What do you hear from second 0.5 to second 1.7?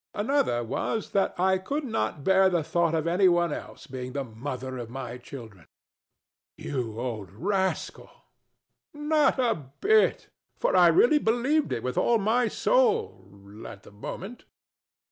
was that I